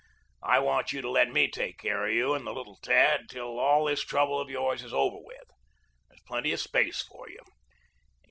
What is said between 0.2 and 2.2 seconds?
I want you to let me take care of